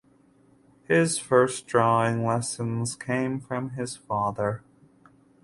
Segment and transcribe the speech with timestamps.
[0.87, 4.63] His first drawing lessons came from his father.